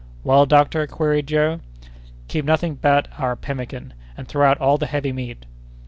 "Well, 0.23 0.47
doctor?" 0.47 0.87
queried 0.87 1.27
Joe. 1.27 1.59
"Keep 2.27 2.43
nothing 2.43 2.73
but 2.73 3.07
our 3.19 3.35
pemmican, 3.35 3.93
and 4.17 4.27
throw 4.27 4.49
out 4.49 4.57
all 4.59 4.79
the 4.79 4.87
heavy 4.87 5.13
meat." 5.13 5.45